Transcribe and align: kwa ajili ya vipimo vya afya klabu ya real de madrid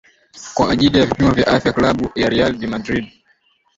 kwa 0.53 0.71
ajili 0.71 0.99
ya 0.99 1.05
vipimo 1.05 1.31
vya 1.31 1.47
afya 1.47 1.73
klabu 1.73 2.11
ya 2.15 2.29
real 2.29 2.53
de 2.57 2.67
madrid 2.67 3.05